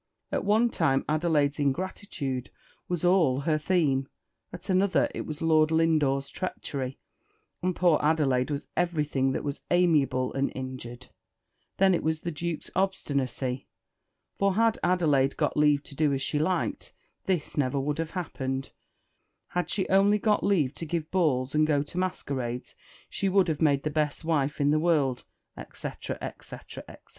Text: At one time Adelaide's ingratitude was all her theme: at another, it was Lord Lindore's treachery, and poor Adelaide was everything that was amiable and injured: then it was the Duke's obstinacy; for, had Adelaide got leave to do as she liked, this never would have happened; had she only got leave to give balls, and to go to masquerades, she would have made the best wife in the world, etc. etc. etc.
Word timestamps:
At 0.31 0.43
one 0.43 0.69
time 0.71 1.05
Adelaide's 1.07 1.59
ingratitude 1.59 2.49
was 2.87 3.05
all 3.05 3.41
her 3.41 3.59
theme: 3.59 4.07
at 4.51 4.67
another, 4.67 5.07
it 5.13 5.27
was 5.27 5.43
Lord 5.43 5.69
Lindore's 5.69 6.31
treachery, 6.31 6.97
and 7.61 7.75
poor 7.75 7.99
Adelaide 8.01 8.49
was 8.49 8.65
everything 8.75 9.31
that 9.33 9.43
was 9.43 9.61
amiable 9.69 10.33
and 10.33 10.51
injured: 10.55 11.09
then 11.77 11.93
it 11.93 12.01
was 12.01 12.21
the 12.21 12.31
Duke's 12.31 12.71
obstinacy; 12.75 13.67
for, 14.39 14.55
had 14.55 14.79
Adelaide 14.83 15.37
got 15.37 15.55
leave 15.55 15.83
to 15.83 15.93
do 15.95 16.11
as 16.13 16.21
she 16.23 16.39
liked, 16.39 16.93
this 17.25 17.55
never 17.55 17.79
would 17.79 17.99
have 17.99 18.17
happened; 18.17 18.71
had 19.49 19.69
she 19.69 19.87
only 19.87 20.17
got 20.17 20.43
leave 20.43 20.73
to 20.73 20.85
give 20.87 21.11
balls, 21.11 21.53
and 21.53 21.67
to 21.67 21.73
go 21.73 21.83
to 21.83 21.99
masquerades, 21.99 22.73
she 23.07 23.29
would 23.29 23.47
have 23.47 23.61
made 23.61 23.83
the 23.83 23.91
best 23.91 24.25
wife 24.25 24.59
in 24.59 24.71
the 24.71 24.79
world, 24.79 25.25
etc. 25.55 26.17
etc. 26.21 26.83
etc. 26.87 26.97